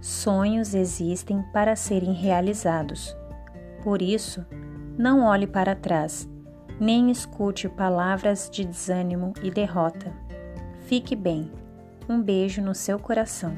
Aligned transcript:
Sonhos 0.00 0.74
existem 0.74 1.42
para 1.52 1.74
serem 1.74 2.12
realizados. 2.12 3.16
Por 3.82 4.00
isso, 4.00 4.44
não 4.96 5.24
olhe 5.24 5.46
para 5.46 5.74
trás, 5.74 6.28
nem 6.80 7.10
escute 7.10 7.68
palavras 7.68 8.48
de 8.50 8.64
desânimo 8.64 9.32
e 9.42 9.50
derrota. 9.50 10.12
Fique 10.86 11.16
bem. 11.16 11.50
Um 12.08 12.22
beijo 12.22 12.62
no 12.62 12.74
seu 12.74 12.98
coração. 12.98 13.56